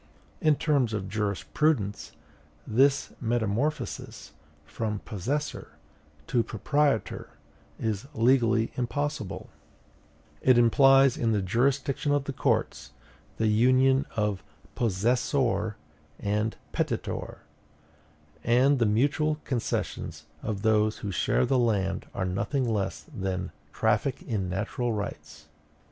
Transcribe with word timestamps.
In 0.41 0.55
the 0.55 0.59
terms 0.59 0.93
of 0.93 1.07
jurisprudence, 1.09 2.13
this 2.65 3.13
metamorphosis 3.21 4.31
from 4.65 4.97
possessor 5.05 5.73
to 6.25 6.41
proprietor 6.41 7.29
is 7.79 8.07
legally 8.15 8.71
impossible; 8.73 9.51
it 10.41 10.57
implies 10.57 11.17
in 11.17 11.33
the 11.33 11.41
jurisdiction 11.43 12.11
of 12.13 12.23
the 12.23 12.33
courts 12.33 12.93
the 13.37 13.45
union 13.45 14.07
of 14.15 14.41
possessoire 14.75 15.75
and 16.17 16.57
petitoire; 16.73 17.43
and 18.43 18.79
the 18.79 18.87
mutual 18.87 19.35
concessions 19.43 20.25
of 20.41 20.63
those 20.63 20.97
who 21.05 21.11
share 21.11 21.45
the 21.45 21.59
land 21.59 22.07
are 22.15 22.25
nothing 22.25 22.67
less 22.67 23.05
than 23.15 23.51
traffic 23.71 24.23
in 24.23 24.49
natural 24.49 24.93
rights. 24.93 25.45